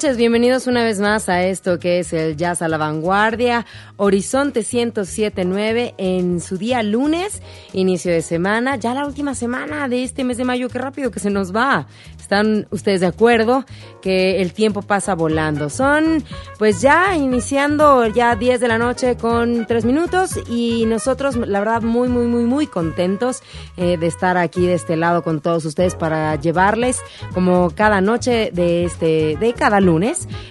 [0.00, 3.66] Bienvenidos una vez más a esto que es el Jazz a la Vanguardia,
[3.98, 7.42] Horizonte 1079 en su día lunes,
[7.74, 11.20] inicio de semana, ya la última semana de este mes de mayo, qué rápido que
[11.20, 11.86] se nos va.
[12.18, 13.66] ¿Están ustedes de acuerdo
[14.00, 15.68] que el tiempo pasa volando?
[15.68, 16.24] Son
[16.58, 21.82] pues ya iniciando ya 10 de la noche con 3 minutos y nosotros la verdad
[21.82, 23.42] muy muy muy muy contentos
[23.76, 27.00] eh, de estar aquí de este lado con todos ustedes para llevarles
[27.34, 29.89] como cada noche de este de cada lunes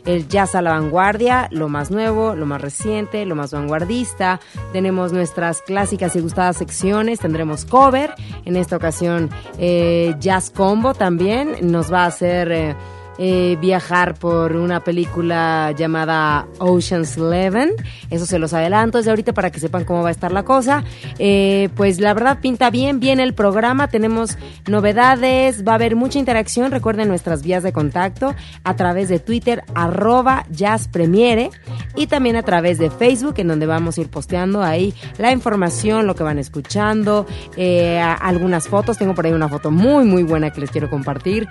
[0.06, 4.40] el jazz a la vanguardia, lo más nuevo, lo más reciente, lo más vanguardista.
[4.74, 8.14] Tenemos nuestras clásicas y gustadas secciones, tendremos cover,
[8.46, 12.76] en esta ocasión eh, jazz combo también nos va a hacer eh,
[13.22, 17.72] eh, viajar por una película llamada Ocean's Eleven.
[18.10, 20.86] Eso se los adelanto desde ahorita para que sepan cómo va a estar la cosa.
[21.18, 23.90] Eh, pues la verdad pinta bien, bien el programa.
[23.90, 24.38] Tenemos
[24.70, 26.72] novedades, va a haber mucha interacción.
[26.72, 31.50] Recuerden nuestras vías de contacto a través de Twitter, arroba jazzpremiere
[31.98, 36.08] y también a través de Facebook, en donde vamos a ir posteando ahí la información,
[36.08, 37.26] lo que van escuchando,
[37.58, 38.98] eh, algunas fotos.
[38.98, 41.50] Tengo por ahí una foto muy, muy buena que les quiero compartir,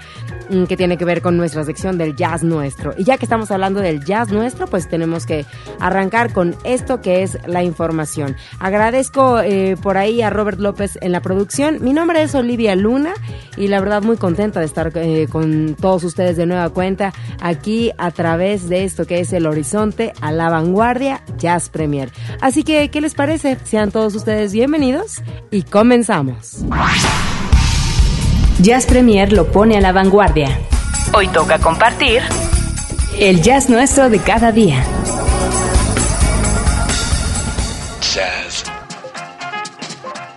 [0.49, 2.95] mm, que tiene que ver con nuestra sección del jazz nuestro.
[2.97, 5.47] Y ya que estamos hablando del jazz nuestro, pues tenemos que
[5.81, 8.37] arrancar con esto que es la información.
[8.59, 11.79] Agradezco eh, por ahí a Robert López en la producción.
[11.81, 13.15] Mi nombre es Olivia Luna
[13.57, 17.93] y la verdad muy contenta de estar eh, con todos ustedes de nueva cuenta aquí
[17.99, 22.11] a través de esto que es el horizonte a la vanguardia Jazz Premier.
[22.41, 23.59] Así que, ¿qué les parece?
[23.65, 26.65] Sean todos ustedes bienvenidos y comenzamos.
[28.61, 30.49] Jazz Premier lo pone a la vanguardia.
[31.15, 32.23] Hoy toca compartir
[33.19, 34.85] el jazz nuestro de cada día.
[38.01, 38.65] Jazz.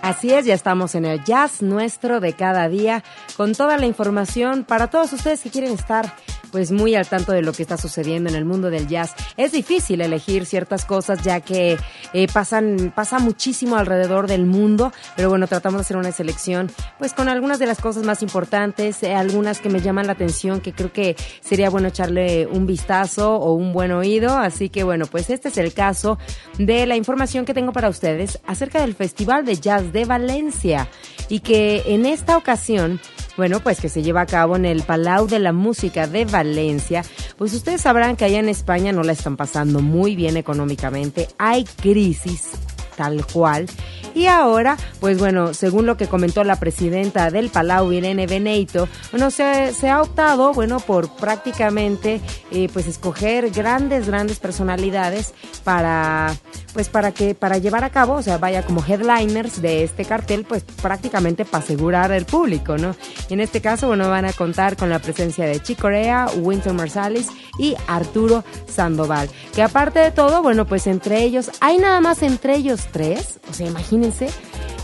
[0.02, 3.04] Así es, ya estamos en el jazz nuestro de cada día
[3.36, 6.12] con toda la información para todos ustedes que quieren estar
[6.52, 9.14] pues muy al tanto de lo que está sucediendo en el mundo del jazz.
[9.36, 11.78] Es difícil elegir ciertas cosas ya que
[12.12, 17.14] eh, pasan, pasa muchísimo alrededor del mundo, pero bueno, tratamos de hacer una selección pues
[17.14, 20.72] con algunas de las cosas más importantes, eh, algunas que me llaman la atención, que
[20.72, 24.36] creo que sería bueno echarle un vistazo o un buen oído.
[24.36, 26.18] Así que bueno, pues este es el caso
[26.58, 30.88] de la información que tengo para ustedes acerca del Festival de Jazz de Valencia
[31.28, 33.00] y que en esta ocasión
[33.36, 37.04] bueno, pues que se lleva a cabo en el Palau de la Música de Valencia,
[37.36, 41.64] pues ustedes sabrán que allá en España no la están pasando muy bien económicamente, hay
[41.64, 42.52] crisis
[42.96, 43.66] tal cual.
[44.14, 49.30] Y ahora, pues bueno, según lo que comentó la presidenta del Palau, Irene Beneito, bueno,
[49.30, 52.20] se, se ha optado, bueno, por prácticamente,
[52.50, 55.32] eh, pues escoger grandes, grandes personalidades
[55.64, 56.34] para,
[56.74, 60.44] pues para que, para llevar a cabo, o sea, vaya como headliners de este cartel,
[60.44, 62.94] pues prácticamente para asegurar el público, ¿no?
[63.30, 67.28] Y en este caso, bueno, van a contar con la presencia de Chicorea, Winter Marsalis
[67.58, 69.30] y Arturo Sandoval.
[69.54, 73.52] Que aparte de todo, bueno, pues entre ellos, hay nada más entre ellos tres, o
[73.52, 74.28] sea, imagínense,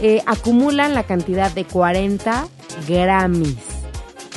[0.00, 2.47] eh, acumulan la cantidad de 40
[2.86, 3.56] Grammys.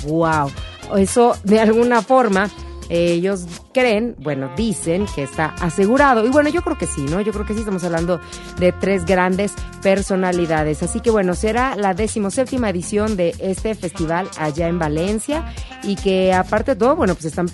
[0.05, 0.51] ¡Wow!
[0.97, 2.50] Eso de alguna forma
[2.91, 6.25] ellos creen, bueno, dicen que está asegurado.
[6.25, 7.21] Y bueno, yo creo que sí, ¿no?
[7.21, 8.19] Yo creo que sí estamos hablando
[8.57, 10.83] de tres grandes personalidades.
[10.83, 16.33] Así que bueno, será la decimoséptima edición de este festival allá en Valencia y que
[16.33, 17.47] aparte de todo, bueno, pues están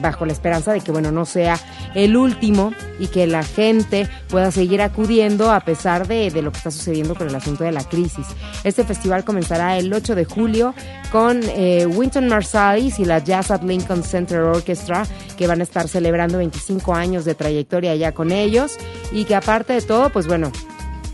[0.00, 1.58] bajo la esperanza de que, bueno, no sea
[1.94, 6.58] el último y que la gente pueda seguir acudiendo a pesar de, de lo que
[6.58, 8.26] está sucediendo con el asunto de la crisis.
[8.64, 10.74] Este festival comenzará el 8 de julio
[11.10, 15.04] con eh, Winton Marsalis y la Jazz at Lincoln Center Orchestra
[15.36, 18.76] que van a estar celebrando 25 años de trayectoria ya con ellos
[19.12, 20.52] y que aparte de todo, pues bueno,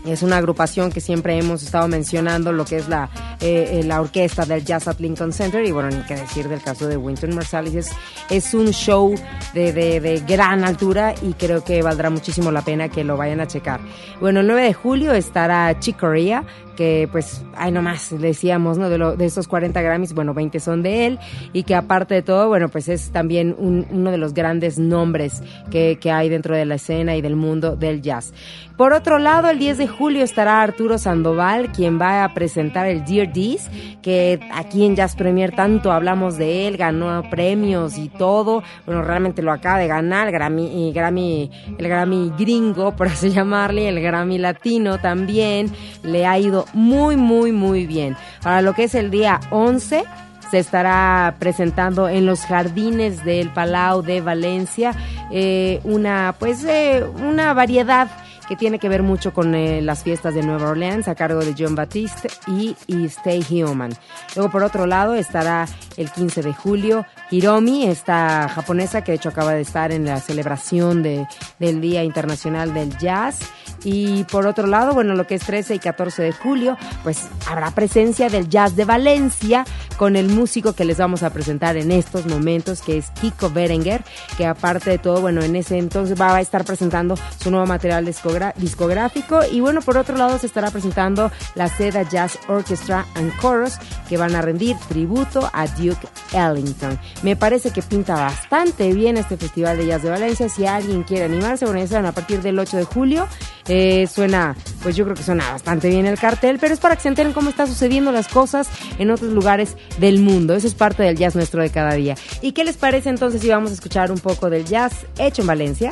[0.05, 3.09] es una agrupación que siempre hemos estado mencionando, lo que es la,
[3.41, 5.65] eh, eh, la orquesta del Jazz at Lincoln Center.
[5.65, 7.75] Y bueno, ni que decir del caso de Winton Marsalis.
[7.75, 7.91] Es,
[8.29, 9.15] es un show
[9.53, 13.39] de, de, de, gran altura y creo que valdrá muchísimo la pena que lo vayan
[13.39, 13.79] a checar.
[14.19, 16.43] Bueno, el 9 de julio estará Chicoria
[16.75, 18.89] que pues, ay nomás, decíamos, ¿no?
[18.89, 21.19] De, lo, esos 40 Grammys, bueno, 20 son de él
[21.53, 25.41] y que aparte de todo, bueno, pues es también uno de los grandes nombres
[25.71, 28.33] que, que hay dentro de la escena y del mundo del jazz.
[28.77, 33.05] Por otro lado, el 10 de julio estará Arturo Sandoval, quien va a presentar el
[33.05, 33.69] Dear Dees,
[34.01, 38.63] que aquí en Jazz Premier tanto hablamos de él, ganó premios y todo.
[38.85, 44.01] Bueno, realmente lo acaba de ganar, Grammy, Grammy, el Grammy gringo, por así llamarle, el
[44.01, 45.71] Grammy latino también.
[46.03, 48.15] Le ha ido muy, muy, muy bien.
[48.41, 50.03] Para lo que es el día 11,
[50.51, 54.93] se estará presentando en los jardines del Palau de Valencia
[55.31, 58.09] eh, una pues eh, una variedad
[58.47, 61.55] que tiene que ver mucho con eh, las fiestas de Nueva Orleans a cargo de
[61.57, 62.75] John Batiste y,
[63.05, 63.91] Stay Human.
[64.35, 69.29] Luego, por otro lado, estará el 15 de julio Hiromi, esta japonesa que de hecho
[69.29, 71.27] acaba de estar en la celebración de,
[71.59, 73.39] del Día Internacional del Jazz.
[73.85, 77.69] Y por otro lado, bueno, lo que es 13 y 14 de julio, pues habrá
[77.71, 79.63] presencia del Jazz de Valencia
[79.95, 84.03] con el músico que les vamos a presentar en estos momentos, que es Kiko Berenguer,
[84.37, 88.03] que aparte de todo, bueno, en ese entonces va a estar presentando su nuevo material
[88.05, 89.41] discográfico.
[89.51, 93.75] Y bueno, por otro lado se estará presentando la Seda Jazz Orchestra and Chorus,
[94.09, 96.99] que van a rendir tributo a Duke Ellington.
[97.21, 100.49] Me parece que pinta bastante bien este Festival de Jazz de Valencia.
[100.49, 103.27] Si alguien quiere animarse, bueno, ya a partir del 8 de julio.
[103.77, 107.01] Eh, suena, pues yo creo que suena bastante bien el cartel, pero es para que
[107.01, 108.69] se enteren cómo están sucediendo las cosas
[108.99, 110.55] en otros lugares del mundo.
[110.55, 112.15] Eso es parte del jazz nuestro de cada día.
[112.41, 115.47] ¿Y qué les parece entonces si vamos a escuchar un poco del jazz hecho en
[115.47, 115.89] Valencia?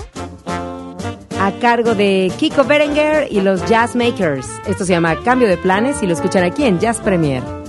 [1.42, 4.48] A cargo de Kiko Berenguer y los Jazz Makers.
[4.66, 7.63] Esto se llama Cambio de Planes y lo escuchan aquí en Jazz Premier.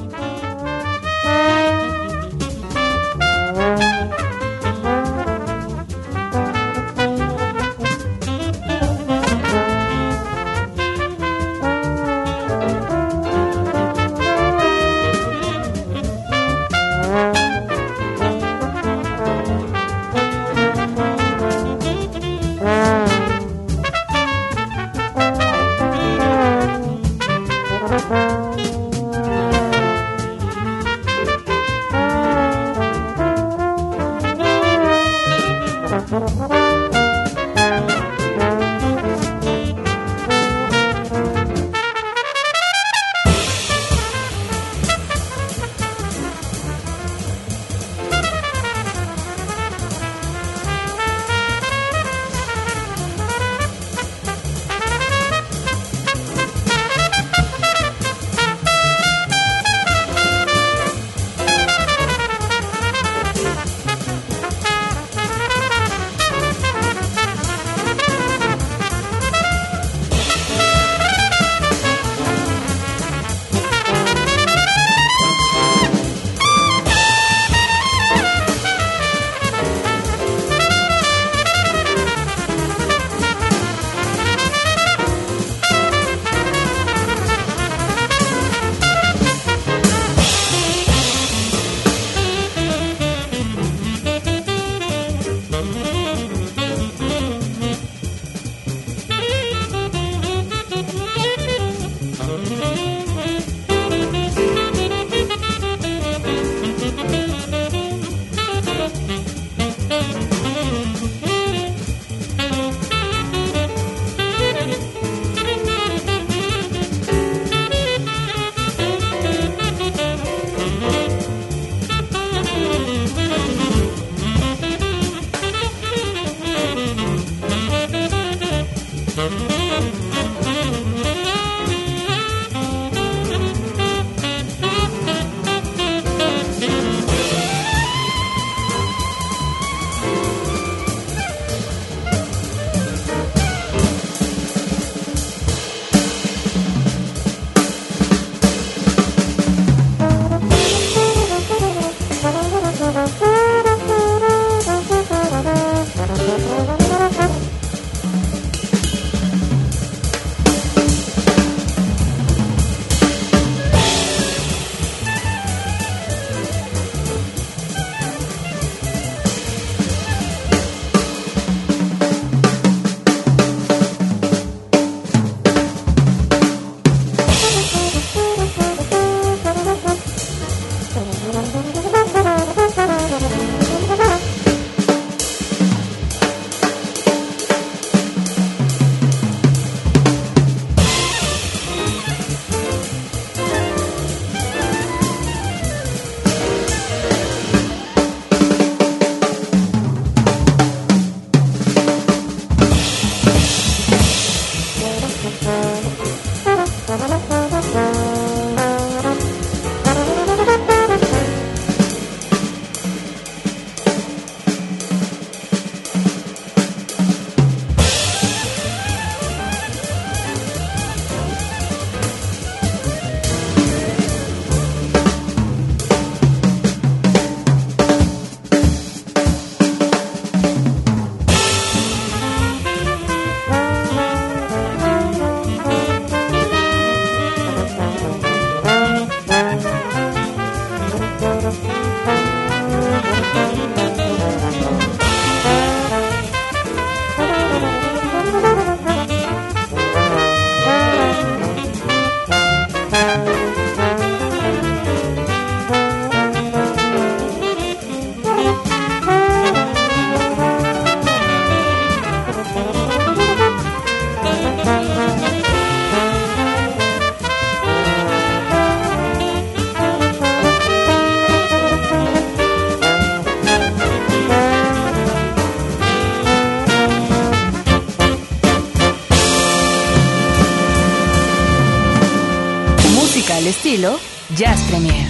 [284.36, 285.04] Jazz Premier.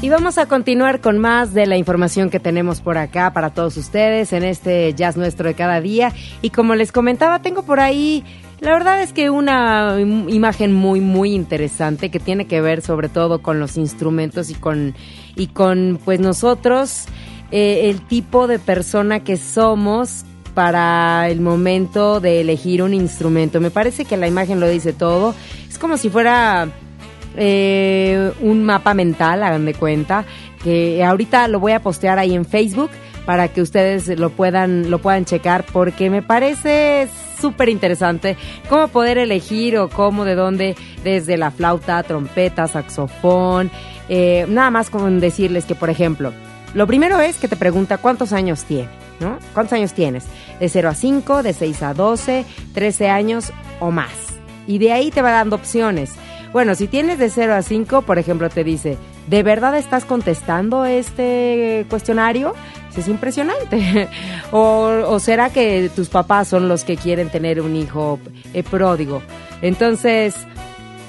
[0.00, 3.76] Y vamos a continuar con más de la información que tenemos por acá para todos
[3.76, 6.12] ustedes en este Jazz Nuestro de cada día.
[6.42, 8.22] Y como les comentaba, tengo por ahí
[8.60, 13.42] la verdad es que una imagen muy muy interesante que tiene que ver sobre todo
[13.42, 14.94] con los instrumentos y con
[15.34, 17.06] y con pues nosotros
[17.50, 20.24] eh, el tipo de persona que somos
[20.54, 23.60] para el momento de elegir un instrumento.
[23.60, 25.34] Me parece que la imagen lo dice todo.
[25.68, 26.70] Es como si fuera
[27.36, 30.24] eh, un mapa mental, hagan de cuenta,
[30.62, 32.90] que ahorita lo voy a postear ahí en Facebook
[33.26, 37.08] para que ustedes lo puedan, lo puedan checar, porque me parece
[37.40, 38.36] súper interesante
[38.68, 43.70] cómo poder elegir o cómo, de dónde, desde la flauta, trompeta, saxofón,
[44.08, 46.32] eh, nada más con decirles que, por ejemplo,
[46.74, 48.88] lo primero es que te pregunta cuántos años tiene,
[49.20, 49.38] ¿no?
[49.52, 50.24] ¿Cuántos años tienes?
[50.60, 54.10] De 0 a 5, de 6 a 12, 13 años o más.
[54.66, 56.12] Y de ahí te va dando opciones.
[56.54, 58.96] Bueno, si tienes de 0 a 5, por ejemplo, te dice,
[59.26, 62.54] ¿de verdad estás contestando este cuestionario?
[62.96, 64.08] Es impresionante.
[64.52, 68.20] o, será que tus papás son los que quieren tener un hijo
[68.52, 69.20] eh, pródigo?
[69.62, 70.36] Entonces,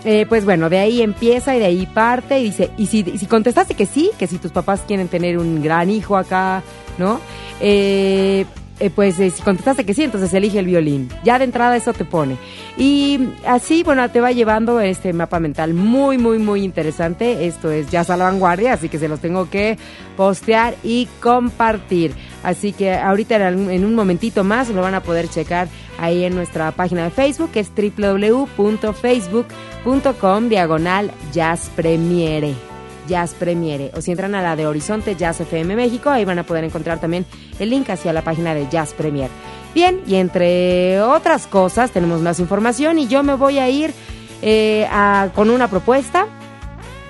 [0.03, 3.27] eh, pues bueno, de ahí empieza y de ahí parte y dice, y si, si
[3.27, 6.63] contestaste que sí, que si tus papás quieren tener un gran hijo acá,
[6.97, 7.19] ¿no?
[7.61, 8.47] Eh,
[8.79, 11.07] eh, pues si contestaste que sí, entonces elige el violín.
[11.23, 12.35] Ya de entrada eso te pone.
[12.77, 17.47] Y así, bueno, te va llevando este mapa mental muy, muy, muy interesante.
[17.47, 19.77] Esto es Jazz a la Vanguardia, así que se los tengo que
[20.17, 22.11] postear y compartir.
[22.43, 26.71] Así que ahorita en un momentito más lo van a poder checar ahí en nuestra
[26.71, 32.74] página de Facebook, que es www.facebook.com diagonal Jazz Premiere.
[33.07, 33.91] Jazz Premiere.
[33.95, 36.99] O si entran a la de Horizonte Jazz FM México, ahí van a poder encontrar
[36.99, 37.25] también
[37.59, 39.31] el link hacia la página de Jazz Premiere.
[39.73, 43.93] Bien, y entre otras cosas tenemos más información y yo me voy a ir
[44.41, 44.87] eh,
[45.33, 46.27] con una propuesta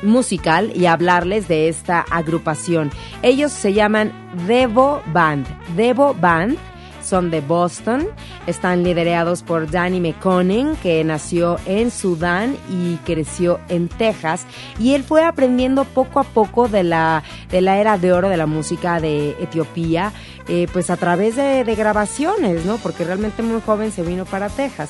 [0.02, 2.92] musical y hablarles de esta agrupación.
[3.22, 4.14] Ellos se llaman
[4.48, 5.48] Devo Band.
[5.76, 6.58] Devo Band
[7.06, 8.08] son de Boston,
[8.48, 14.46] están liderados por Danny McConning, que nació en Sudán y creció en Texas,
[14.80, 18.38] y él fue aprendiendo poco a poco de la, de la era de oro de
[18.38, 20.12] la música de Etiopía,
[20.48, 22.78] eh, pues a través de, grabaciones, ¿no?
[22.78, 24.90] Porque realmente muy joven se vino para Texas.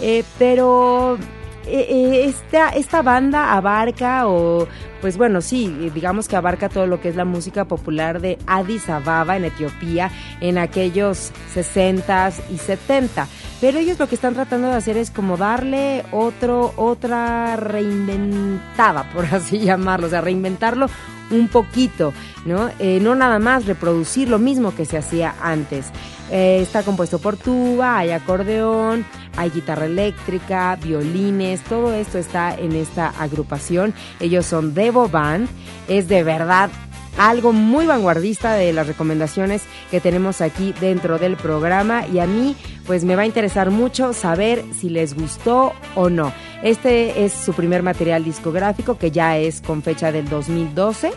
[0.00, 1.18] Eh, pero
[1.66, 4.66] esta, esta banda abarca o
[5.00, 8.88] pues bueno, sí, digamos que abarca todo lo que es la música popular de Addis
[8.88, 13.28] Ababa en Etiopía en aquellos 60 y 70.
[13.60, 19.26] Pero ellos lo que están tratando de hacer es como darle otro, otra reinventada, por
[19.26, 20.88] así llamarlo, o sea, reinventarlo
[21.30, 22.12] un poquito,
[22.44, 22.70] ¿no?
[22.78, 25.86] Eh, no nada más reproducir lo mismo que se hacía antes.
[26.30, 29.04] Está compuesto por tuba, hay acordeón,
[29.36, 33.94] hay guitarra eléctrica, violines, todo esto está en esta agrupación.
[34.20, 35.48] Ellos son Devo Band,
[35.88, 36.70] es de verdad
[37.18, 42.56] algo muy vanguardista de las recomendaciones que tenemos aquí dentro del programa y a mí
[42.86, 46.32] pues me va a interesar mucho saber si les gustó o no.
[46.62, 51.12] Este es su primer material discográfico que ya es con fecha del 2012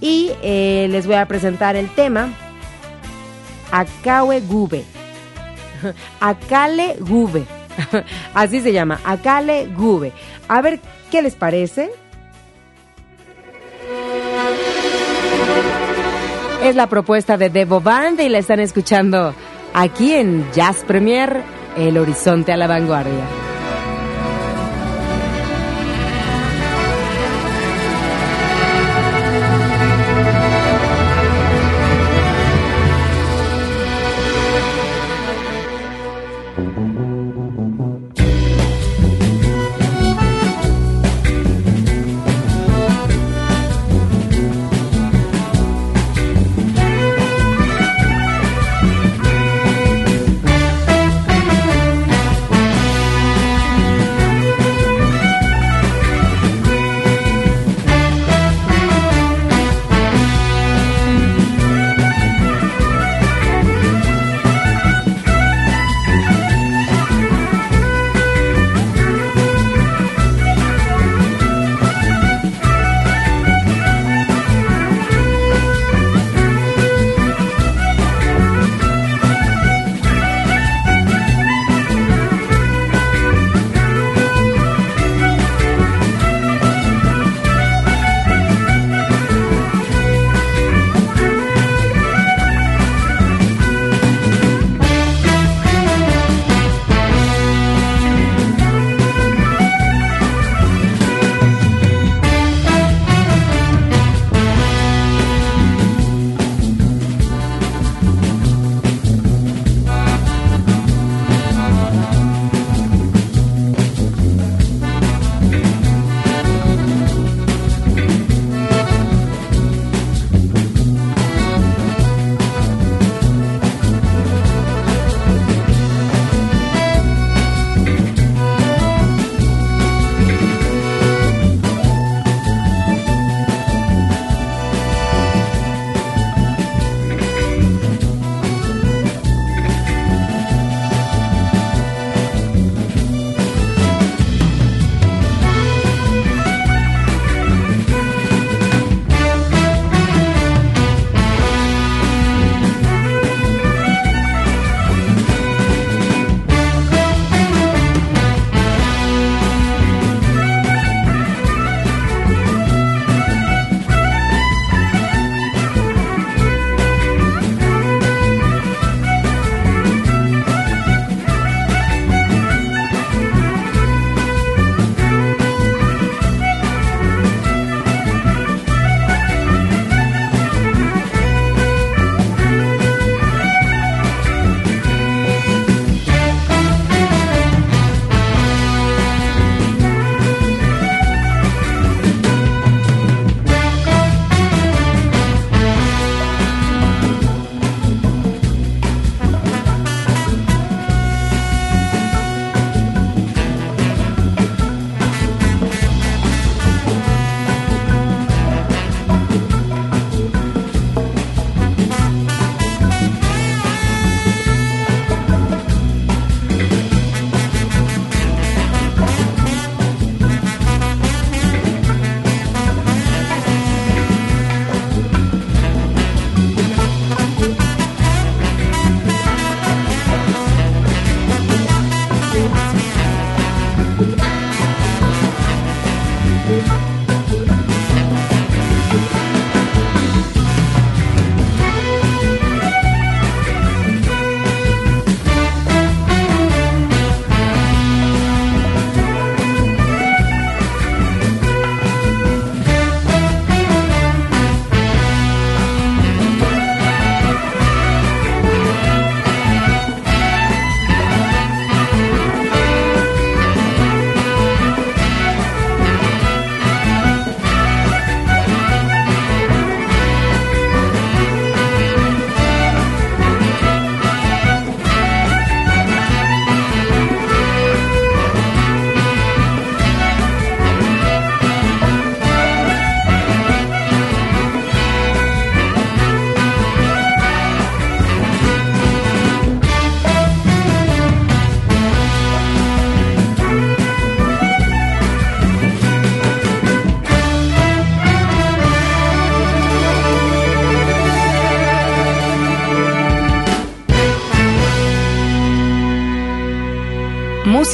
[0.00, 2.28] y eh, les voy a presentar el tema
[3.70, 4.84] Akawe Gube.
[6.20, 7.44] Akale Gube.
[8.34, 10.12] Así se llama, Akale Gube.
[10.48, 11.90] A ver qué les parece.
[16.62, 19.32] Es la propuesta de Devo Band y la están escuchando
[19.74, 21.42] aquí en Jazz Premier,
[21.76, 23.37] El Horizonte a la Vanguardia.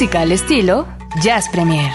[0.05, 0.87] Música al estilo
[1.23, 1.91] Jazz Premier.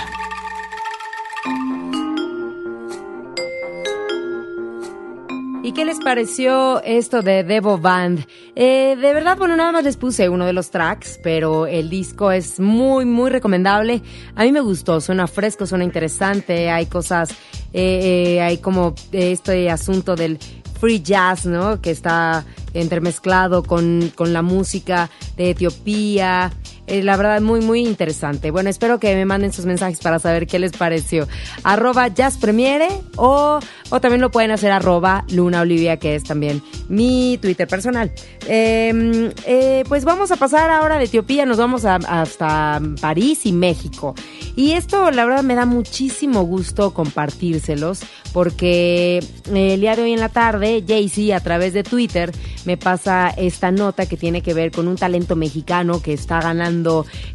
[5.63, 8.27] ¿Y qué les pareció esto de Devo Band?
[8.57, 12.33] Eh, de verdad, bueno, nada más les puse uno de los tracks, pero el disco
[12.33, 14.03] es muy, muy recomendable.
[14.35, 17.31] A mí me gustó, suena fresco, suena interesante, hay cosas,
[17.73, 20.41] eh, eh, hay como este asunto del
[20.81, 21.81] free jazz, ¿no?
[21.81, 22.45] Que está
[22.75, 26.51] entremezclado con, con la música de Etiopía,
[26.91, 28.51] eh, la verdad, muy, muy interesante.
[28.51, 31.29] Bueno, espero que me manden sus mensajes para saber qué les pareció.
[31.63, 36.63] Arroba Jazz Premiere o, o también lo pueden hacer arroba Luna Olivia, que es también
[36.89, 38.11] mi Twitter personal.
[38.49, 44.17] Em, eh, pues vamos a pasar ahora de Etiopía, nos vamos hasta París y México.
[44.57, 48.01] Y esto, la verdad, me da muchísimo gusto compartírselos
[48.33, 52.33] porque el día de hoy en la tarde, Jaycee a través de Twitter
[52.65, 56.80] me pasa esta nota que tiene que ver con un talento mexicano que está ganando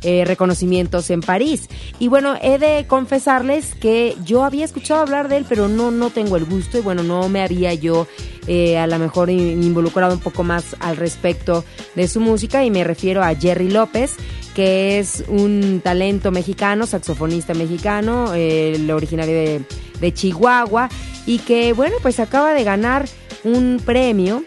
[0.02, 1.70] eh, reconocimientos en París.
[2.00, 6.10] Y bueno, he de confesarles que yo había escuchado hablar de él, pero no, no
[6.10, 8.08] tengo el gusto y bueno, no me había yo
[8.48, 11.64] eh, a lo mejor involucrado un poco más al respecto
[11.96, 14.16] de su música y me refiero a Jerry López
[14.54, 19.62] que es un talento mexicano, saxofonista mexicano, el originario de,
[20.00, 20.90] de Chihuahua
[21.26, 23.06] y que bueno pues acaba de ganar
[23.44, 24.44] un premio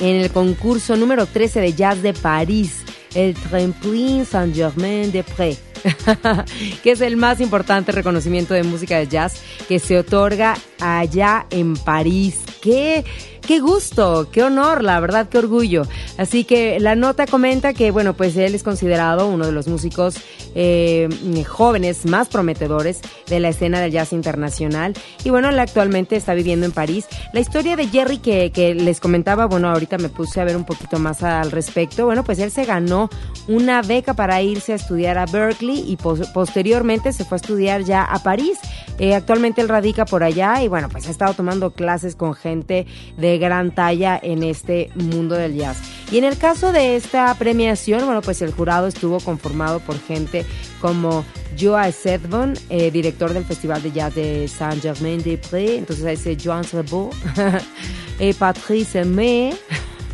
[0.00, 2.82] en el concurso número 13 de jazz de París,
[3.14, 5.58] el Tremplin Saint-Germain-des-Prés.
[6.82, 11.74] que es el más importante reconocimiento de música de jazz que se otorga allá en
[11.74, 12.40] París.
[12.60, 13.04] ¡Qué
[13.46, 15.82] Qué gusto, qué honor, la verdad, qué orgullo.
[16.16, 20.14] Así que la nota comenta que, bueno, pues él es considerado uno de los músicos
[20.54, 21.08] eh,
[21.48, 24.94] jóvenes más prometedores de la escena del jazz internacional.
[25.24, 27.06] Y bueno, él actualmente está viviendo en París.
[27.32, 31.00] La historia de Jerry que, les comentaba, bueno, ahorita me puse a ver un poquito
[31.00, 32.06] más al respecto.
[32.06, 33.10] Bueno, pues él se ganó
[33.48, 38.04] una beca para irse a estudiar a Berkeley y posteriormente se fue a estudiar ya
[38.04, 38.58] a París.
[38.98, 42.86] Eh, actualmente él radica por allá y bueno, pues ha estado tomando clases con gente
[43.16, 45.78] de gran talla en este mundo del jazz.
[46.10, 50.44] Y en el caso de esta premiación, bueno, pues el jurado estuvo conformado por gente
[50.80, 51.24] como
[51.58, 57.10] Joa Sedbon, eh, director del Festival de Jazz de Saint-Germain-des-Prés, entonces ese Joan Sebo,
[58.18, 59.54] eh, Patrice Aimé,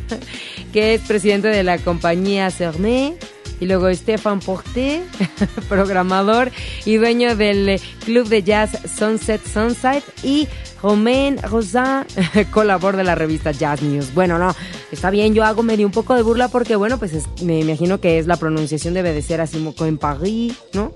[0.73, 3.17] que es presidente de la compañía Sermé,
[3.61, 5.03] y luego Stefan Porté,
[5.69, 6.51] programador
[6.85, 10.49] y dueño del club de jazz Sunset Sunside y
[10.83, 12.05] Romain Rosin,
[12.51, 14.15] colaborador de la revista Jazz News.
[14.15, 14.55] Bueno, no,
[14.93, 17.13] está bien, yo hago medio un poco de burla porque, bueno, pues
[17.43, 20.93] me imagino que es la pronunciación debe de ser así en Paris, ¿no?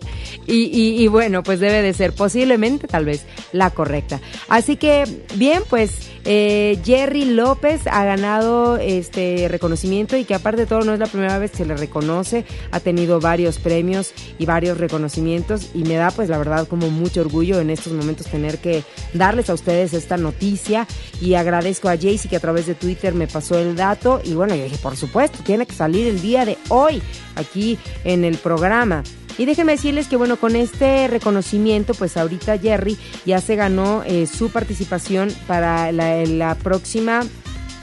[0.47, 4.21] Y, y bueno, pues debe de ser posiblemente, tal vez, la correcta.
[4.49, 5.05] Así que,
[5.37, 10.95] bien, pues eh, Jerry López ha ganado este reconocimiento y que aparte de todo no
[10.95, 15.71] es la primera vez que se le reconoce, ha tenido varios premios y varios reconocimientos
[15.75, 19.51] y me da pues la verdad como mucho orgullo en estos momentos tener que darles
[19.51, 20.87] a ustedes esta noticia
[21.21, 24.55] y agradezco a Jaycee que a través de Twitter me pasó el dato y bueno,
[24.55, 27.03] yo dije, por supuesto, tiene que salir el día de hoy
[27.37, 29.03] aquí en el programa.
[29.39, 34.27] Y déjenme decirles que bueno, con este reconocimiento, pues ahorita Jerry ya se ganó eh,
[34.27, 37.23] su participación para la, próxima,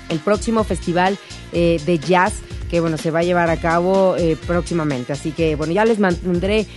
[0.09, 1.17] el próximo festival
[1.51, 2.33] eh, de jazz
[2.69, 5.13] que bueno, se va a llevar a cabo eh, próximamente.
[5.13, 6.67] Así que bueno, ya les mantendré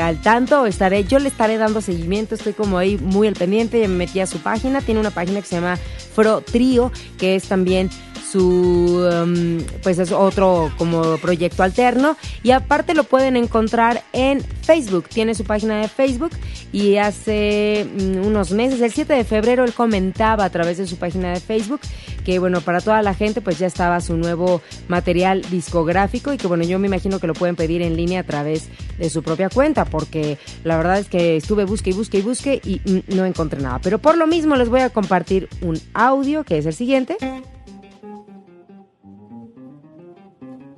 [0.00, 3.88] al tanto, estaré, yo le estaré dando seguimiento, estoy como ahí muy al pendiente, ya
[3.88, 5.78] me metí a su página, tiene una página que se llama
[6.14, 7.90] Fro Trio, que es también
[8.30, 12.16] su um, pues es otro como proyecto alterno.
[12.42, 16.32] Y aparte lo pueden encontrar en Facebook, tiene su página de Facebook
[16.72, 20.96] y hace mm, unos meses, el 7 de febrero él comentaba a través de su
[20.96, 21.80] página de Facebook
[22.28, 26.46] que bueno, para toda la gente pues ya estaba su nuevo material discográfico y que
[26.46, 29.48] bueno, yo me imagino que lo pueden pedir en línea a través de su propia
[29.48, 33.24] cuenta porque la verdad es que estuve busque y busque y busque y mm, no
[33.24, 36.74] encontré nada, pero por lo mismo les voy a compartir un audio que es el
[36.74, 37.16] siguiente.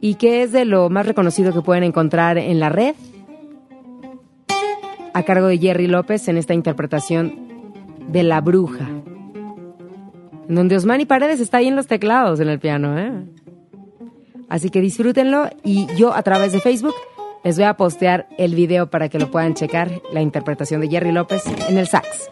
[0.00, 2.94] Y qué es de lo más reconocido que pueden encontrar en la red,
[5.12, 7.34] a cargo de Jerry López en esta interpretación
[8.08, 8.88] de La Bruja,
[10.48, 12.98] en donde Osmani Paredes está ahí en los teclados en el piano.
[12.98, 13.12] ¿eh?
[14.48, 16.94] Así que disfrútenlo y yo a través de Facebook
[17.44, 21.12] les voy a postear el video para que lo puedan checar, la interpretación de Jerry
[21.12, 22.30] López en el sax.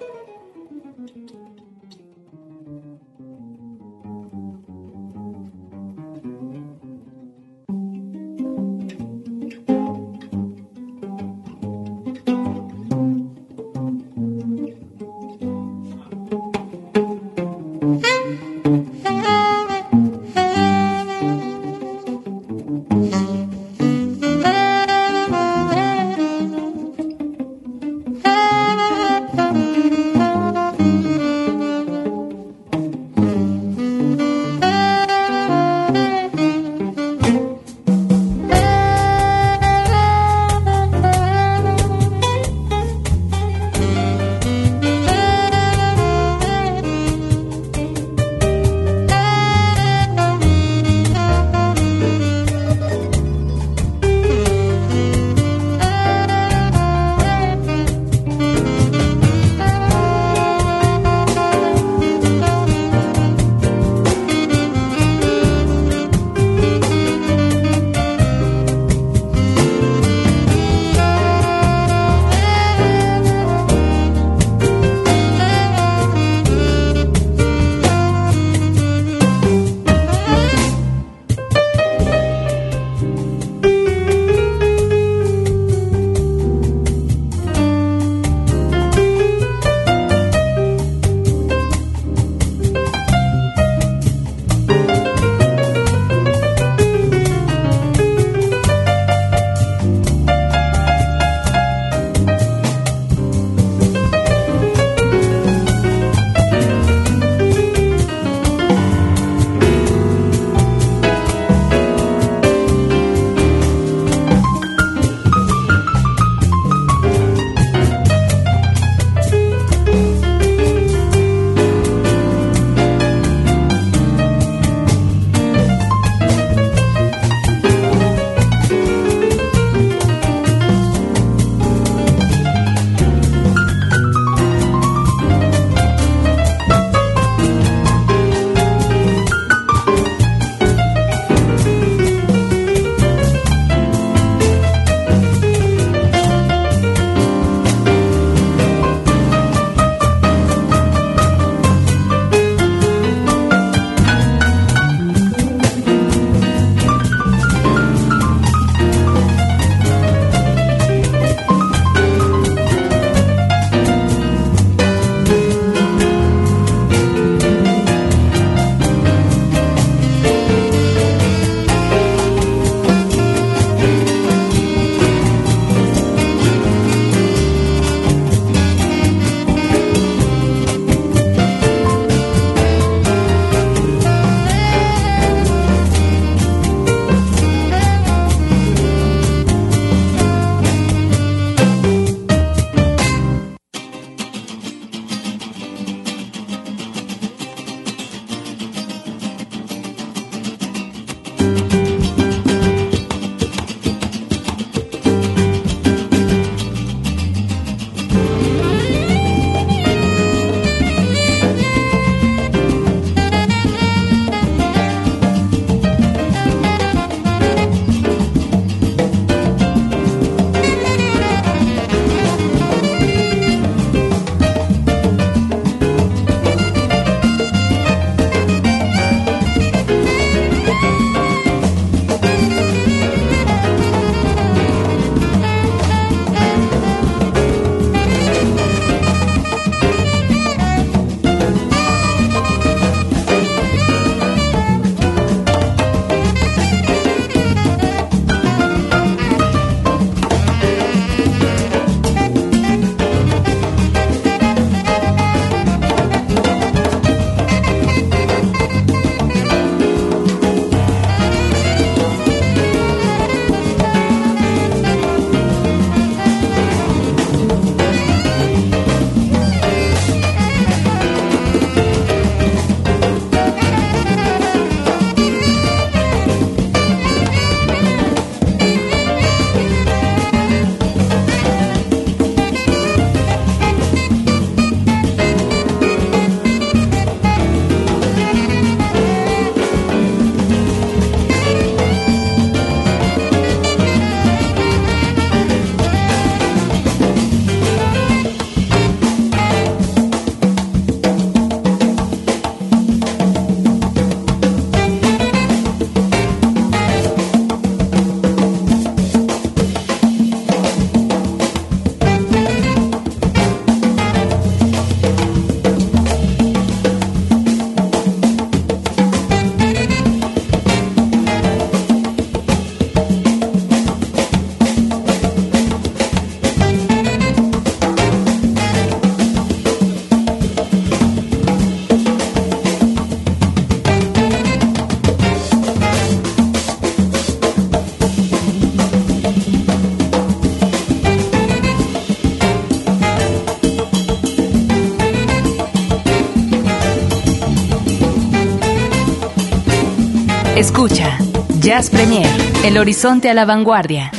[351.99, 352.29] Premier,
[352.65, 354.13] el horizonte a la vanguardia.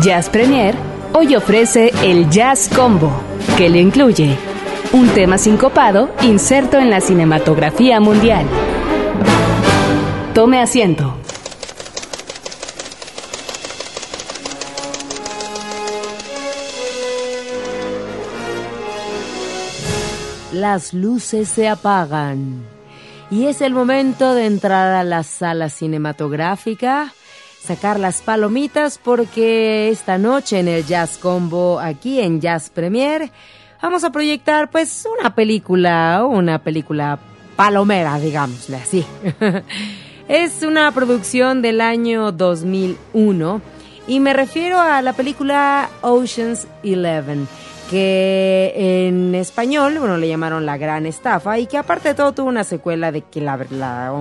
[0.00, 0.74] Jazz Premier
[1.12, 3.12] hoy ofrece el Jazz Combo,
[3.58, 4.34] que le incluye
[4.94, 8.46] un tema sincopado inserto en la cinematografía mundial.
[10.32, 11.14] Tome asiento.
[20.50, 22.73] Las luces se apagan
[23.30, 27.12] y es el momento de entrar a la sala cinematográfica,
[27.62, 33.30] sacar las palomitas porque esta noche en el Jazz Combo aquí en Jazz Premier
[33.80, 37.18] vamos a proyectar pues una película, una película
[37.56, 39.04] palomera, digámosle así.
[40.28, 43.62] es una producción del año 2001
[44.06, 47.48] y me refiero a la película Ocean's Eleven
[47.94, 52.48] que en español, bueno, le llamaron La Gran Estafa y que aparte de todo tuvo
[52.48, 54.12] una secuela de que la, la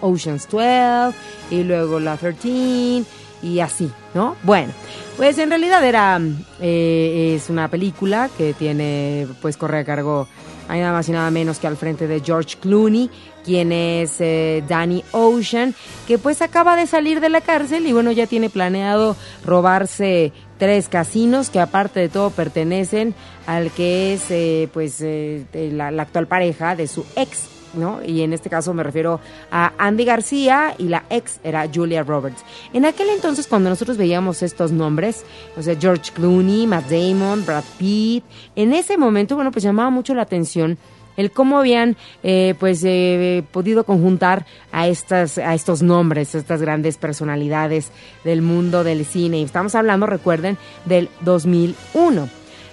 [0.00, 1.12] Ocean's 12
[1.50, 3.02] y luego la 13
[3.42, 4.36] y así, ¿no?
[4.44, 4.72] Bueno,
[5.16, 6.20] pues en realidad era,
[6.60, 10.28] eh, es una película que tiene, pues corre a cargo,
[10.68, 13.10] hay nada más y nada menos que al frente de George Clooney,
[13.46, 15.74] quien es eh, Danny Ocean,
[16.06, 20.88] que pues acaba de salir de la cárcel y bueno, ya tiene planeado robarse tres
[20.88, 23.14] casinos que aparte de todo pertenecen
[23.46, 28.00] al que es eh, pues la, la actual pareja de su ex ¿no?
[28.04, 32.44] Y en este caso me refiero a Andy García y la ex era Julia Roberts.
[32.72, 35.24] En aquel entonces, cuando nosotros veíamos estos nombres,
[35.56, 38.24] o sea, George Clooney, Matt Damon, Brad Pitt,
[38.56, 40.78] en ese momento, bueno, pues llamaba mucho la atención
[41.16, 46.60] el cómo habían eh, pues eh, podido conjuntar a estas a estos nombres, a estas
[46.60, 47.90] grandes personalidades
[48.24, 49.38] del mundo del cine.
[49.38, 52.28] Y estamos hablando, recuerden, del 2001.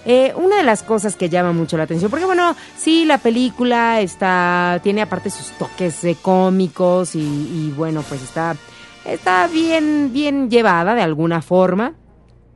[0.06, 4.02] Eh, una de las cosas que llama mucho la atención, porque bueno, sí, la película
[4.02, 8.58] está, tiene aparte sus toques cómicos y, y, bueno, pues está,
[9.06, 11.94] está bien, bien llevada de alguna forma.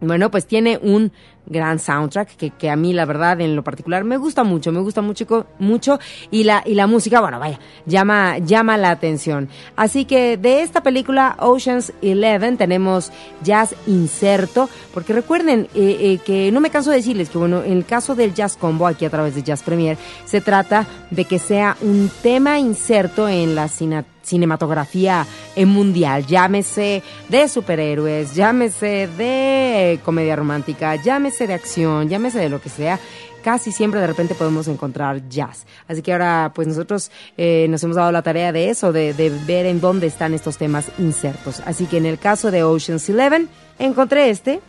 [0.02, 1.14] Bueno, pues tiene un
[1.50, 5.02] gran soundtrack que, a mí la verdad en lo particular me gusta mucho, me gusta
[5.02, 6.00] mucho mucho
[6.32, 9.50] y la y la música, bueno, vaya, llama llama la atención.
[9.76, 13.12] Así que de esta película Ocean's Eleven tenemos
[13.44, 17.74] jazz inserto, porque recuerden eh, eh, que no me canso de decirles que bueno, en
[17.74, 21.40] el caso del Jazz Combo aquí a través de Jazz Premier se trata de que
[21.40, 25.26] sea un tema inserto en la cinematografía
[25.66, 32.70] mundial, llámese de superhéroes, llámese de comedia romántica, llámese de acción, llámese de lo que
[32.70, 33.00] sea,
[33.44, 35.66] casi siempre de repente podemos encontrar jazz.
[35.88, 39.14] Así que ahora pues nosotros eh, nos hemos dado la tarea de eso, de,
[39.46, 41.62] ver en dónde están estos temas insertos.
[41.66, 43.48] Así que en el caso de Ocean's Eleven
[43.78, 44.60] encontré este.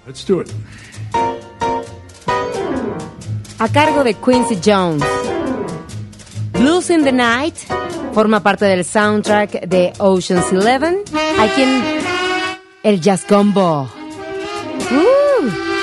[3.58, 5.04] A cargo de Quincy Jones.
[6.52, 7.56] Blues in the Night
[8.12, 11.02] forma parte del soundtrack de Ocean's Eleven.
[11.38, 11.82] Aquí en
[12.82, 13.88] el Jazz Combo.
[14.90, 15.77] Uh.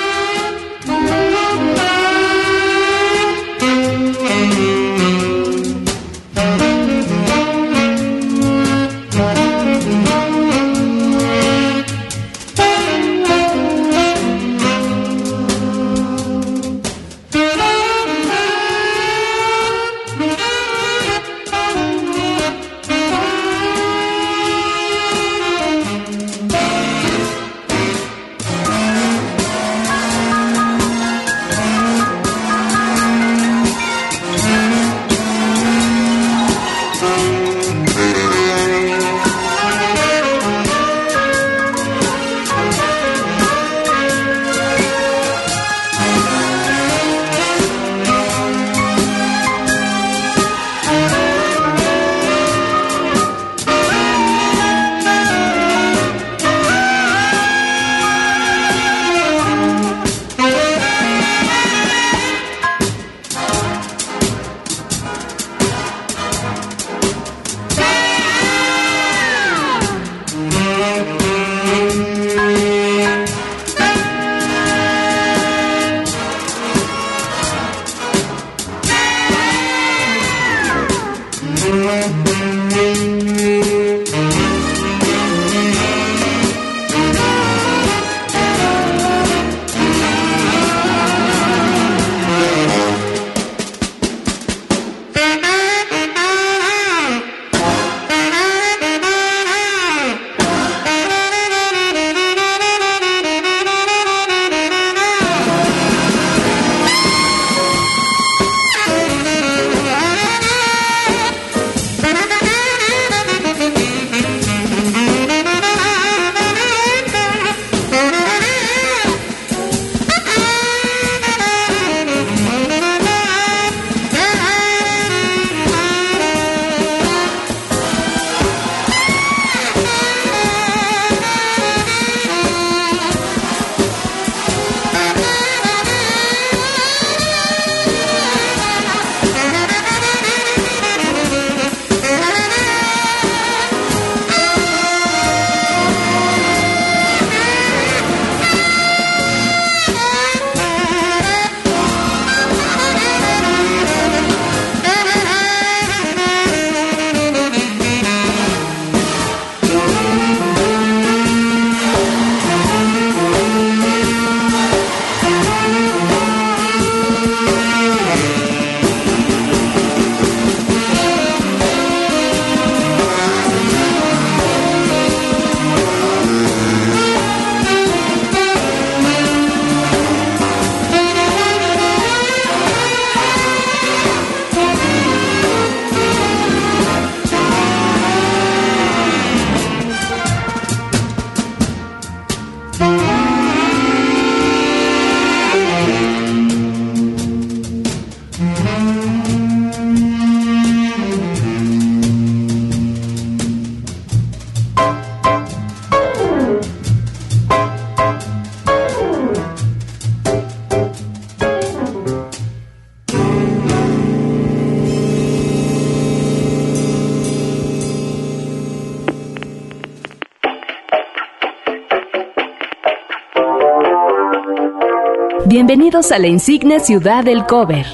[225.86, 227.86] Bienvenidos a la insigne ciudad del cover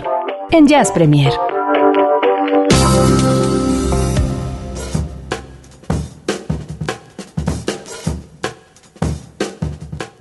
[0.50, 1.30] en Jazz Premier.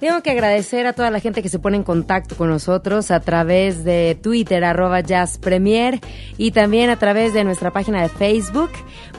[0.02, 3.22] Tengo que agradecer a toda la gente que se pone en contacto con nosotros a
[3.22, 6.02] través de Twitter, arroba Jazz Premier,
[6.38, 8.72] y también a través de nuestra página de Facebook.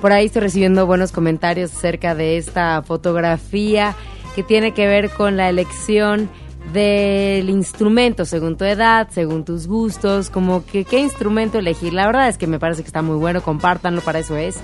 [0.02, 3.96] Por ahí estoy recibiendo buenos comentarios acerca de esta fotografía
[4.34, 6.28] que tiene que ver con la elección
[6.72, 11.92] del instrumento según tu edad, según tus gustos, como que qué instrumento elegir.
[11.92, 14.58] La verdad es que me parece que está muy bueno, compártanlo, para eso es.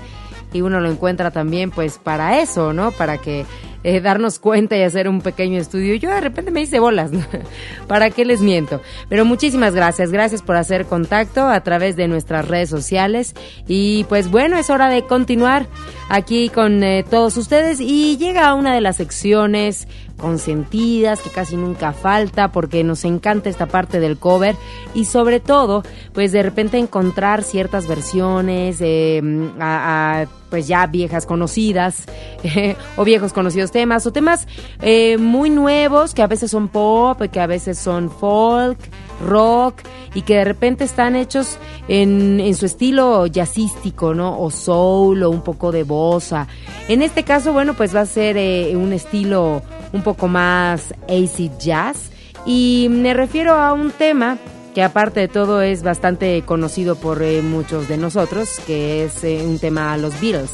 [0.51, 2.91] Y uno lo encuentra también pues para eso, ¿no?
[2.91, 3.45] Para que
[3.83, 5.95] eh, darnos cuenta y hacer un pequeño estudio.
[5.95, 7.11] Yo de repente me hice bolas,
[7.87, 8.81] ¿para qué les miento?
[9.07, 13.35] Pero muchísimas gracias, gracias por hacer contacto a través de nuestras redes sociales.
[13.67, 15.67] Y pues bueno, es hora de continuar
[16.09, 19.87] aquí con eh, todos ustedes y llega una de las secciones
[20.19, 24.55] consentidas que casi nunca falta porque nos encanta esta parte del cover
[24.93, 29.21] y sobre todo pues de repente encontrar ciertas versiones eh,
[29.59, 32.05] a, pues ya viejas conocidas
[32.97, 34.47] o viejos conocidos temas o temas
[34.81, 38.79] eh, muy nuevos que a veces son pop, que a veces son folk,
[39.25, 39.81] rock
[40.13, 44.39] y que de repente están hechos en, en su estilo jazzístico, ¿no?
[44.39, 46.47] O soul o un poco de bossa.
[46.87, 49.61] En este caso, bueno, pues va a ser eh, un estilo
[49.93, 52.11] un poco más acid jazz
[52.45, 54.37] y me refiero a un tema
[54.73, 59.59] que aparte de todo es bastante conocido por eh, muchos de nosotros, que es un
[59.59, 60.51] tema a los Beatles.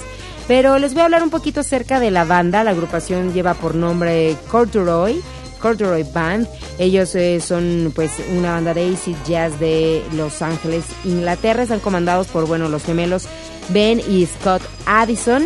[0.47, 2.63] Pero les voy a hablar un poquito acerca de la banda.
[2.63, 5.21] La agrupación lleva por nombre Corduroy,
[5.59, 6.47] Corduroy Band.
[6.77, 11.63] Ellos eh, son pues una banda de acid jazz de Los Ángeles, Inglaterra.
[11.63, 13.27] Están comandados por bueno los gemelos
[13.69, 15.45] Ben y Scott Addison.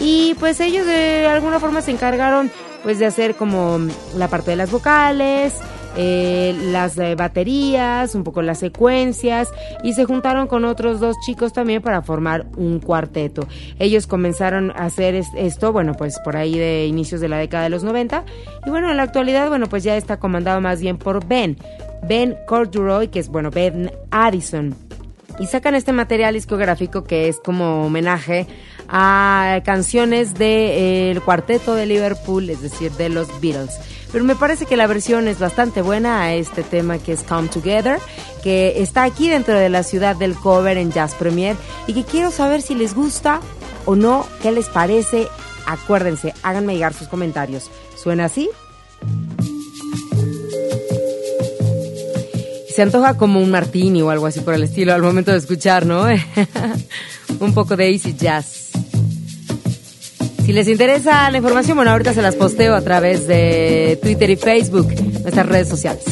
[0.00, 2.50] Y pues ellos de alguna forma se encargaron
[2.82, 3.80] pues de hacer como
[4.16, 5.54] la parte de las vocales,
[5.96, 9.48] eh, las eh, baterías, un poco las secuencias
[9.82, 13.46] y se juntaron con otros dos chicos también para formar un cuarteto.
[13.78, 17.70] Ellos comenzaron a hacer esto, bueno, pues por ahí de inicios de la década de
[17.70, 18.24] los 90
[18.66, 21.56] y bueno, en la actualidad, bueno, pues ya está comandado más bien por Ben,
[22.06, 24.74] Ben Corduroy, que es, bueno, Ben Addison.
[25.38, 28.46] Y sacan este material discográfico que es como homenaje
[28.88, 33.78] a canciones del de, cuarteto de Liverpool, es decir, de los Beatles.
[34.10, 37.48] Pero me parece que la versión es bastante buena a este tema que es Come
[37.48, 37.98] Together,
[38.42, 41.56] que está aquí dentro de la ciudad del cover en Jazz Premier
[41.86, 43.40] y que quiero saber si les gusta
[43.84, 45.28] o no, qué les parece.
[45.66, 47.70] Acuérdense, háganme llegar sus comentarios.
[47.96, 48.48] ¿Suena así?
[52.74, 55.84] Se antoja como un martini o algo así por el estilo al momento de escuchar,
[55.84, 56.06] ¿no?
[57.40, 58.70] un poco de easy jazz.
[60.48, 64.36] Si les interesa la información, bueno, ahorita se las posteo a través de Twitter y
[64.36, 64.88] Facebook,
[65.20, 66.02] nuestras redes sociales.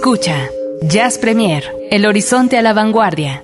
[0.00, 0.48] Escucha,
[0.80, 3.42] Jazz Premier, El Horizonte a la Vanguardia.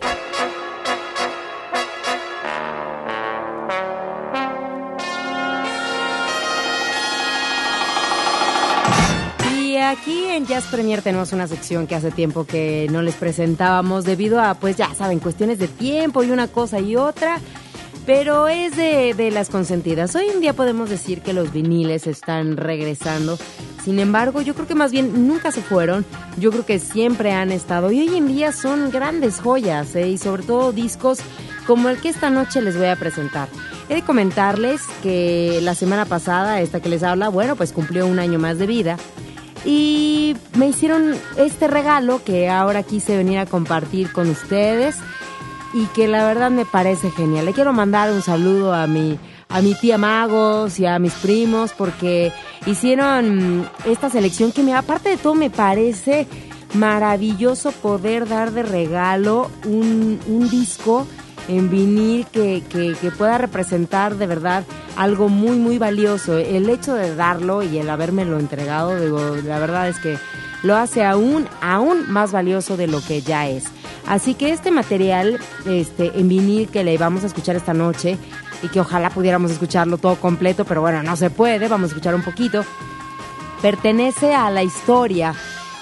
[9.54, 14.06] Y aquí en Jazz Premier tenemos una sección que hace tiempo que no les presentábamos
[14.06, 17.38] debido a, pues ya saben, cuestiones de tiempo y una cosa y otra
[18.06, 20.14] pero es de, de, las consentidas.
[20.14, 23.36] Hoy en día podemos decir que los viniles están regresando.
[23.86, 26.04] Sin embargo, yo creo que más bien nunca se fueron.
[26.38, 27.92] Yo creo que siempre han estado.
[27.92, 30.08] Y hoy en día son grandes joyas, ¿eh?
[30.08, 31.20] y sobre todo discos
[31.68, 33.48] como el que esta noche les voy a presentar.
[33.88, 38.18] He de comentarles que la semana pasada, esta que les habla, bueno, pues cumplió un
[38.18, 38.96] año más de vida.
[39.64, 44.96] Y me hicieron este regalo que ahora quise venir a compartir con ustedes
[45.74, 47.44] y que la verdad me parece genial.
[47.44, 49.16] Le quiero mandar un saludo a mi,
[49.48, 52.32] a mi tía Magos y a mis primos porque
[52.66, 56.26] hicieron esta selección que me, aparte de todo me parece
[56.74, 61.06] maravilloso poder dar de regalo un, un disco
[61.48, 64.64] en vinil que, que, que, pueda representar de verdad
[64.96, 66.36] algo muy muy valioso.
[66.36, 70.18] El hecho de darlo y el habérmelo entregado, digo, la verdad es que
[70.62, 73.64] lo hace aún, aún más valioso de lo que ya es.
[74.06, 78.18] Así que este material este, en vinil que le vamos a escuchar esta noche
[78.62, 82.14] y que ojalá pudiéramos escucharlo todo completo, pero bueno, no se puede, vamos a escuchar
[82.14, 82.64] un poquito,
[83.62, 85.34] pertenece a la historia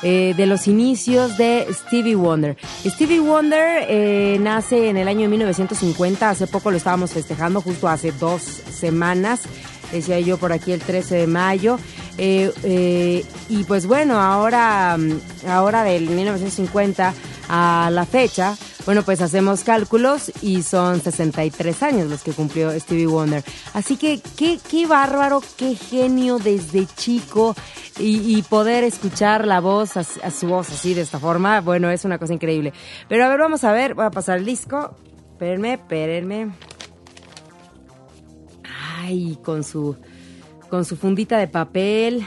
[0.02, 2.58] eh, de los inicios de Stevie Wonder.
[2.84, 8.12] Stevie Wonder eh, nace en el año 1950, hace poco lo estábamos festejando, justo hace
[8.12, 9.42] dos semanas,
[9.92, 11.78] decía yo por aquí el 13 de mayo.
[12.18, 14.98] Eh, y pues bueno, ahora,
[15.48, 17.14] ahora del 1950
[17.48, 18.56] a la fecha,
[18.86, 23.42] bueno, pues hacemos cálculos y son 63 años los que cumplió Stevie Wonder.
[23.72, 27.54] Así que qué, qué bárbaro, qué genio desde chico
[27.98, 32.18] y, poder escuchar la voz, a, su voz así de esta forma, bueno, es una
[32.18, 32.72] cosa increíble.
[33.08, 34.96] Pero a ver, vamos a ver, voy a pasar el disco.
[35.32, 36.52] Espérenme, espérenme.
[39.00, 39.96] Ay, con su,
[40.68, 42.26] con su fundita de papel.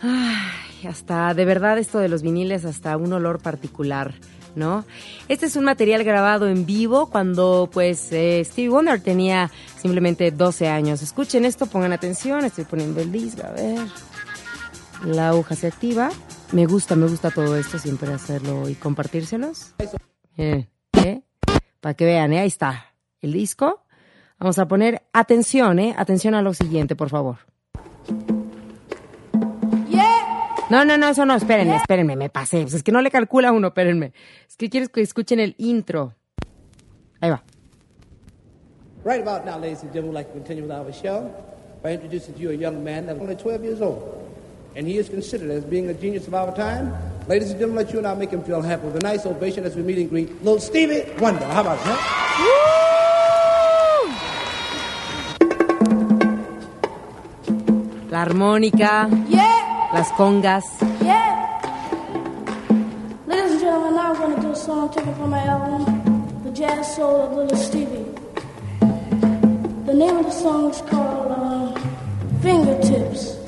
[0.00, 0.54] Ay
[0.86, 4.14] hasta de verdad esto de los viniles, hasta un olor particular.
[4.56, 4.84] ¿No?
[5.28, 9.50] Este es un material grabado en vivo cuando pues eh, Stevie Wonder tenía
[9.80, 11.02] simplemente 12 años.
[11.02, 13.80] Escuchen esto, pongan atención, estoy poniendo el disco, a ver.
[15.04, 16.10] La aguja se activa.
[16.52, 19.74] Me gusta, me gusta todo esto, siempre hacerlo y compartírselos.
[20.36, 21.22] Eh, ¿eh?
[21.80, 22.40] Para que vean, ¿eh?
[22.40, 23.84] ahí está el disco.
[24.38, 25.94] Vamos a poner atención, ¿eh?
[25.96, 27.38] Atención a lo siguiente, por favor.
[30.74, 32.62] No, no, no, eso no, espérenme, espérenme, me pasé.
[32.62, 34.12] Pues es que no le calcula uno, espérenme.
[34.48, 36.14] Es que quieres que escuchen el intro.
[37.20, 37.44] Ahí va.
[39.04, 41.30] Right about now, ladies and gentlemen, we'd like to continue with our show
[41.80, 44.02] by introducing to you a young man that's only 12 years old.
[44.74, 46.92] And he is considered as being a genius of our time.
[47.28, 49.64] Ladies and gentlemen, let you and I make him feel happy with a nice ovation
[49.64, 51.44] as we meet and greet little Stevie Wonder.
[51.44, 52.00] How about that?
[58.10, 59.08] La armónica.
[59.28, 59.73] Yeah.
[59.94, 60.64] Las congas.
[61.00, 61.60] Yeah.
[63.26, 66.50] Ladies and gentlemen, now I'm going to do a song taken from my album, The
[66.50, 68.04] Jazz Soul of Little Stevie.
[69.86, 71.78] The name of the song is called uh,
[72.42, 73.38] Fingertips.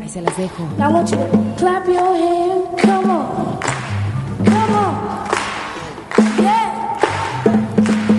[0.00, 0.64] Ahí se las dejo.
[0.76, 2.80] Now I want you to clap your hands.
[2.82, 3.60] Come on.
[4.44, 5.28] Come on.
[6.42, 6.68] Yeah.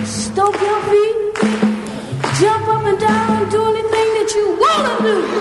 [0.04, 1.16] Stomp your feet.
[2.40, 5.37] Jump up and down and do anything that you want to do.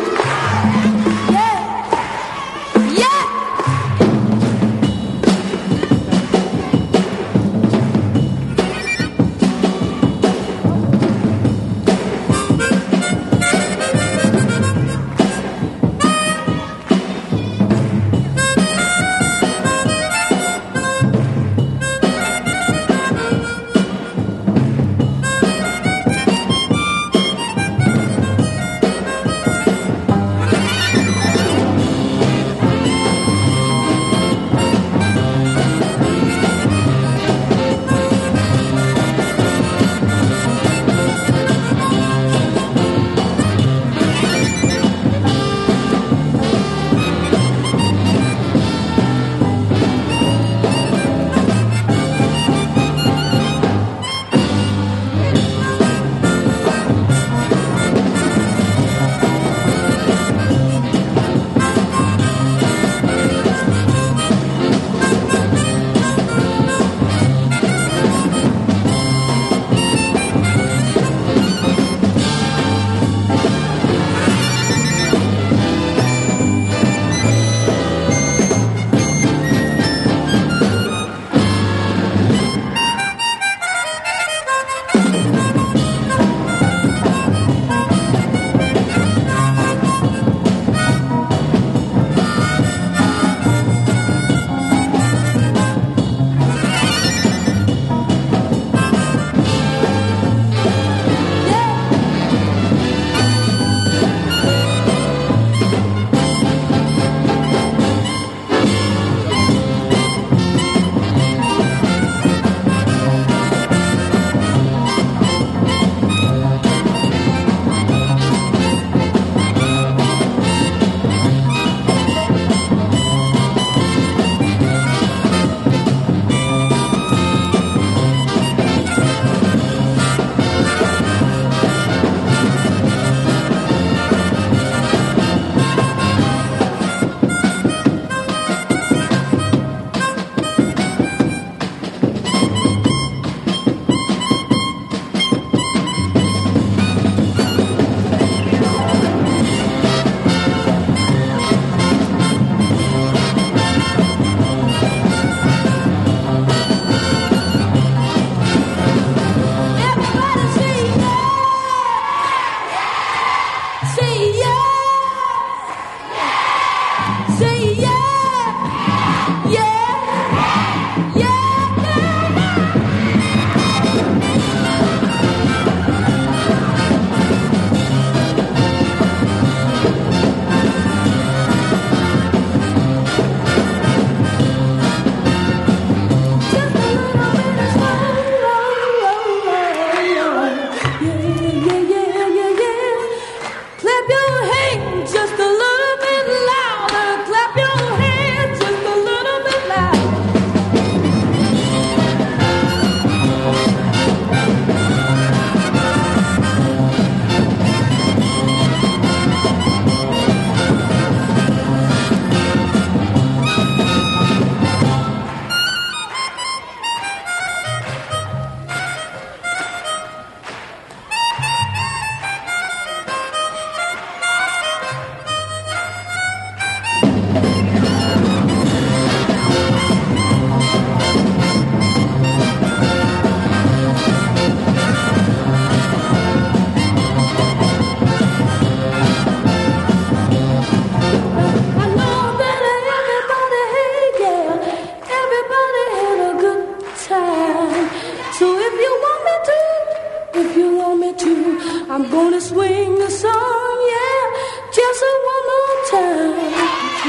[252.88, 256.31] Swing the song, yeah, just a one more time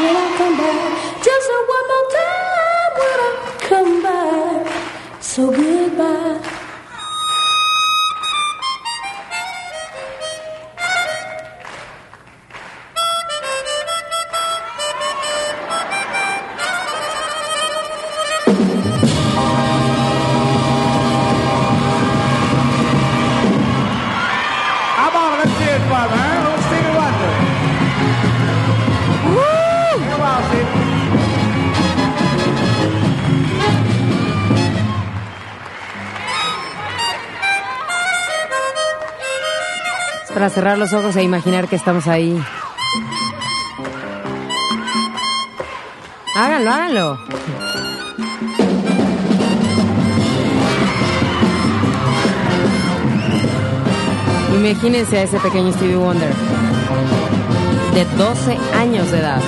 [0.03, 0.98] when I come back.
[40.59, 42.37] Cerrar los ojos e imaginar que estamos ahí.
[46.35, 47.19] Háganlo, háganlo.
[54.57, 56.35] Imagínense a ese pequeño Stevie Wonder
[57.95, 59.41] de 12 años de edad.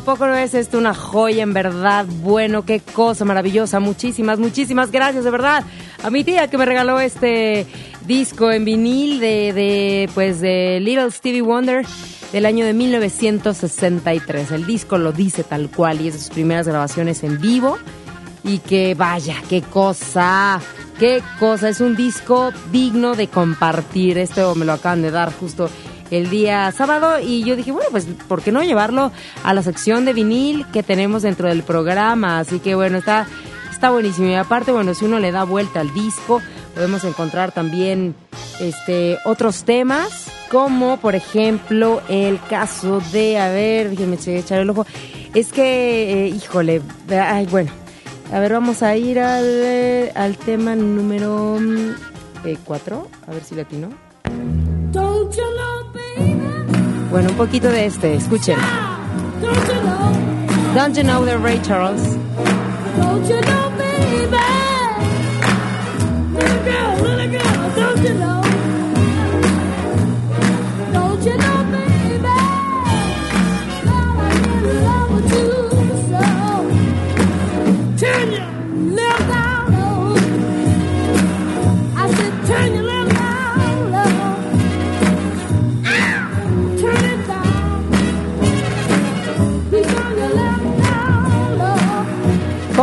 [0.00, 2.06] ¿A poco no es esto una joya en verdad?
[2.22, 3.80] Bueno, qué cosa maravillosa.
[3.80, 5.62] Muchísimas, muchísimas gracias, de verdad.
[6.02, 7.66] A mi tía que me regaló este
[8.06, 11.84] disco en vinil de, de pues, de Little Stevie Wonder
[12.32, 14.52] del año de 1963.
[14.52, 17.76] El disco lo dice tal cual y es de sus primeras grabaciones en vivo.
[18.42, 20.62] Y que vaya, qué cosa,
[20.98, 21.68] qué cosa.
[21.68, 24.16] Es un disco digno de compartir.
[24.16, 25.68] Esto me lo acaban de dar justo
[26.10, 29.12] el día sábado y yo dije, bueno, pues, ¿por qué no llevarlo
[29.44, 32.38] a la sección de vinil que tenemos dentro del programa?
[32.38, 33.26] Así que bueno, está,
[33.70, 34.28] está buenísimo.
[34.28, 36.40] Y aparte, bueno, si uno le da vuelta al disco,
[36.74, 38.14] podemos encontrar también
[38.60, 44.86] este, otros temas, como por ejemplo el caso de, a ver, déjenme echar el ojo,
[45.34, 47.70] es que, eh, híjole, ay, bueno,
[48.32, 51.58] a ver, vamos a ir al, eh, al tema número
[52.64, 54.09] 4, a ver si latino.
[57.10, 58.56] Bueno, un poquito de este, escuchen.
[60.74, 61.24] Don't you know?
[61.24, 62.16] The Ray Charles?
[62.96, 64.49] Don't you know, baby?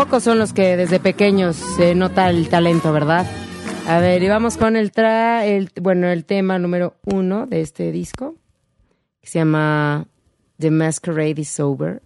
[0.08, 3.30] Pocos son los que desde pequeños se nota el talento, ¿verdad?
[3.90, 7.92] A ver, y vamos con el, tra el bueno, el tema número uno de este
[7.92, 8.36] disco,
[9.20, 10.08] que se llama
[10.60, 12.02] The Masquerade is Over.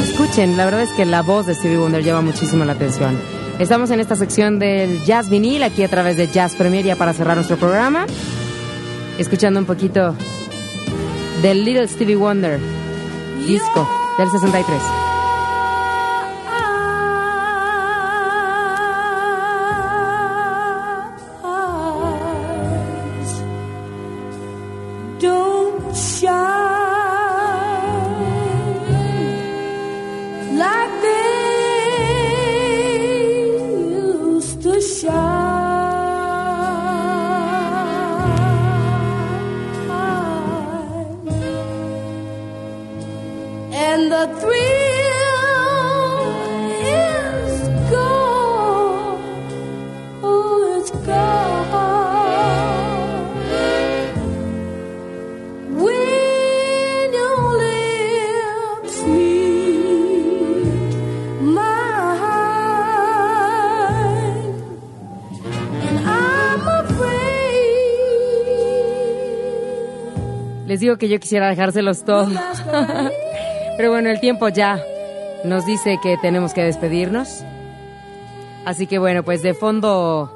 [0.00, 3.16] Escuchen, la verdad es que la voz de Stevie Wonder lleva muchísimo la atención.
[3.60, 7.12] Estamos en esta sección del jazz vinil, aquí a través de Jazz Premier, ya para
[7.12, 8.04] cerrar nuestro programa.
[9.16, 10.16] Escuchando un poquito
[11.40, 12.58] del Little Stevie Wonder,
[13.46, 13.88] disco
[14.18, 15.09] del 63.
[70.80, 72.32] Digo que yo quisiera dejárselos todos.
[73.76, 74.82] Pero bueno, el tiempo ya
[75.44, 77.44] nos dice que tenemos que despedirnos.
[78.64, 80.34] Así que bueno, pues de fondo,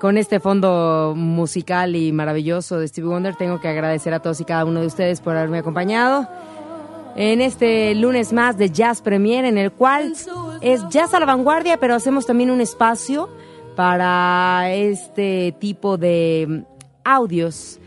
[0.00, 4.44] con este fondo musical y maravilloso de Stevie Wonder, tengo que agradecer a todos y
[4.44, 6.28] cada uno de ustedes por haberme acompañado.
[7.16, 10.12] en este lunes más de Jazz Premier, en el cual
[10.60, 13.28] es jazz a la vanguardia, pero hacemos también un espacio
[13.74, 16.64] para este tipo de
[17.04, 17.80] audios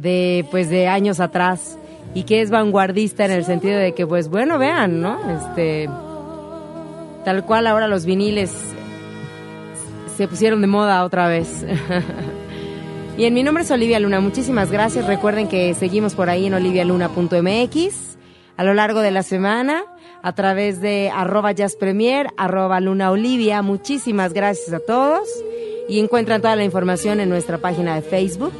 [0.00, 1.78] de pues de años atrás
[2.14, 5.88] y que es vanguardista en el sentido de que pues bueno vean no este
[7.24, 8.52] tal cual ahora los viniles
[10.16, 11.64] se pusieron de moda otra vez.
[13.20, 14.20] Y en mi nombre es Olivia Luna.
[14.20, 15.06] Muchísimas gracias.
[15.06, 18.16] Recuerden que seguimos por ahí en olivialuna.mx
[18.56, 19.82] a lo largo de la semana
[20.22, 23.60] a través de arroba jazzpremier, arroba luna olivia.
[23.60, 25.28] Muchísimas gracias a todos.
[25.86, 28.54] Y encuentran toda la información en nuestra página de Facebook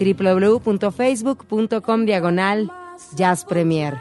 [0.00, 2.72] www.facebook.com diagonal
[3.14, 3.98] jazzpremier.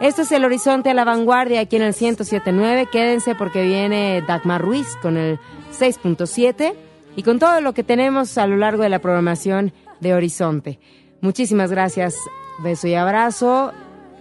[0.00, 2.88] Esto es el Horizonte a la Vanguardia aquí en el 1079.
[2.90, 5.38] Quédense porque viene Dagmar Ruiz con el
[5.78, 6.74] 6.7
[7.16, 10.78] y con todo lo que tenemos a lo largo de la programación de Horizonte.
[11.20, 12.16] Muchísimas gracias.
[12.62, 13.72] Beso y abrazo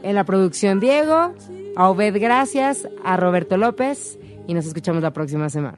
[0.03, 1.33] en la producción Diego,
[1.75, 5.77] a Obed gracias, a Roberto López y nos escuchamos la próxima semana.